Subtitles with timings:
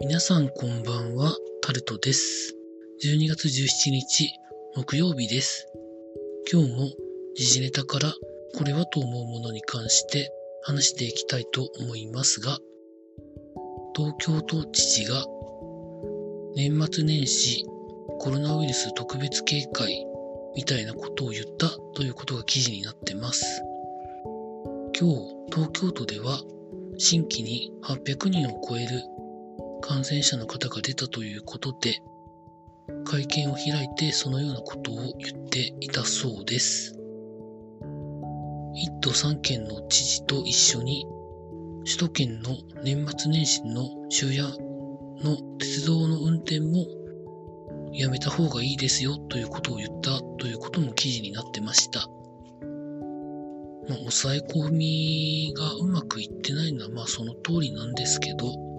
[0.00, 2.54] 皆さんこんばんは、タルトです。
[3.04, 4.28] 12月17日、
[4.74, 5.68] 木曜日です。
[6.52, 6.90] 今日も
[7.36, 8.12] 時事ネタから
[8.58, 10.30] これはと思うものに関して
[10.64, 12.58] 話していきたいと思いますが、
[13.94, 15.24] 東京都知事が
[16.56, 17.64] 年末年始
[18.18, 20.04] コロナウイルス特別警戒
[20.56, 23.62] みたいなことを言ったということが記事になってます。
[24.98, 26.40] 今日、東京都では
[26.98, 29.02] 新規に800人を超える
[29.86, 32.00] 感染者の方が出たということで、
[33.04, 36.98] 会見を開いてそのようなことを言っていたそうです。
[37.82, 41.06] 1都3県の知事と一緒に、
[41.84, 44.44] 首都圏の年末年始の終夜
[45.22, 46.86] の鉄道の運転も
[47.92, 52.08] やめた方がいいですよということを言ったということも記事になってました。
[53.86, 58.73] まあ、抑え込みがうまくいってないのはまあその通りなんですけど、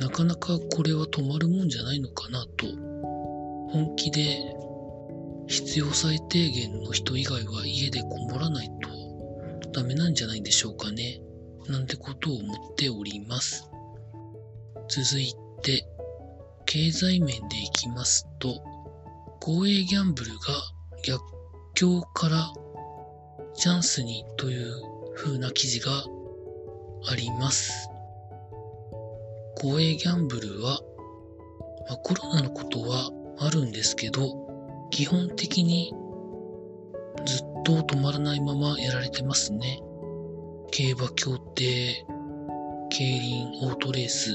[0.00, 2.66] なかなかこれは止まるもんじゃないのかなと、
[3.70, 4.38] 本気で
[5.46, 8.70] 必要最低限の人以外は家でこもらない
[9.62, 11.20] とダメなんじゃないんでしょうかね。
[11.68, 13.70] なんてことを思っております。
[14.88, 15.86] 続いて、
[16.64, 18.62] 経済面でいきますと、
[19.40, 20.38] 公営ギャンブルが
[21.04, 21.22] 逆
[21.74, 22.50] 境から
[23.54, 24.72] チャンスにという
[25.14, 25.92] 風な記事が
[27.06, 27.89] あります。
[29.60, 30.80] 公営ギャンブルは、
[31.86, 35.92] まあ、コロナのことはあるんですけど、基本的に
[37.26, 39.82] ずっと止まらないままやられてますね。
[40.70, 42.06] 競馬協定、
[42.88, 44.30] 競輪オートレース、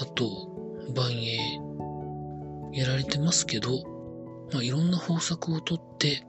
[0.00, 0.48] あと、
[0.94, 1.58] 万栄、
[2.78, 3.82] やられてますけど、
[4.52, 6.22] まあ、いろんな方策をとって、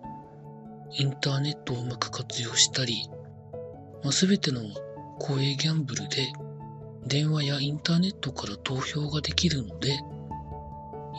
[0.97, 3.08] インターネットをうまく活用したり、
[4.03, 4.62] まあ、全ての
[5.20, 6.34] 公営ギャンブルで
[7.10, 10.00] 電話やインターネットから投票ができるので、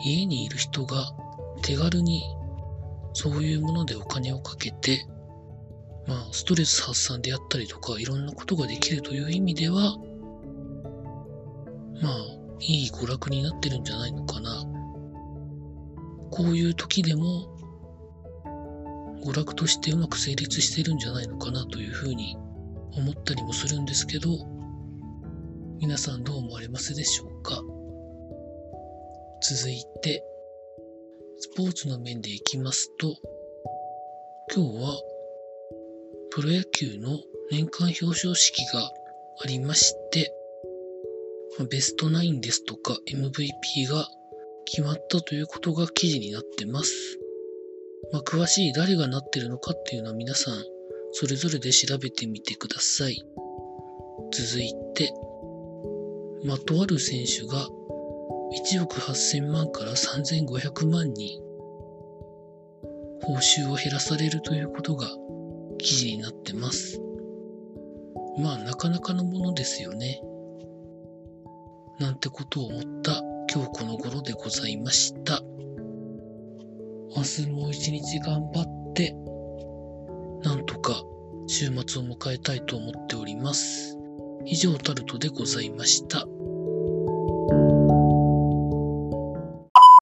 [0.03, 1.11] 家にいる人が
[1.61, 2.23] 手軽に
[3.13, 5.05] そういうものでお金をかけて、
[6.07, 9.97] まあ、ストレス発散であったりとか、いろんなことができるという意味では、
[12.01, 12.15] まあ、
[12.61, 14.63] いい娯楽になってるんじゃないのかな。
[16.31, 17.49] こういう時でも、
[19.25, 22.37] 娯楽としてうまく成立してるんじゃないのかなというふうに
[22.95, 24.29] 思ったりもするんですけど、
[25.81, 27.59] 皆さんどう思われますでしょうか？
[29.41, 30.23] 続いて、
[31.39, 33.15] スポーツの面でいきますと、
[34.55, 35.01] 今日は
[36.29, 37.17] プロ野球の
[37.49, 38.91] 年間表彰式が
[39.43, 40.31] ありまして、
[41.67, 44.07] ベストナインですとか MVP が
[44.65, 47.17] 決まったということが記事になってます。
[48.13, 50.63] まあ、詳しい誰がなってるのかっていうのは皆さん
[51.13, 53.19] それぞれで調べてみてください。
[54.31, 55.11] 続いて、
[56.45, 57.67] ま、とある選手が
[58.51, 61.39] 1億8000万から3500万に
[63.23, 65.07] 報酬を減らされるということが
[65.77, 67.01] 記事になってます。
[68.39, 70.21] まあなかなかのものですよね。
[71.99, 73.21] なんてことを思った
[73.53, 75.41] 今日この頃でございました。
[77.15, 79.13] 明日もう一日頑張って、
[80.43, 81.03] なんとか
[81.47, 83.97] 週末を迎えたいと思っております。
[84.45, 86.25] 以上タルトでございました。